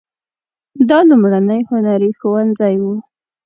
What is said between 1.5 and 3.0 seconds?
هنري ښوونځی و.